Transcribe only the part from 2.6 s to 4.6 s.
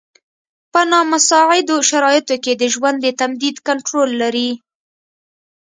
ژوند د تمدید کنټرول لري.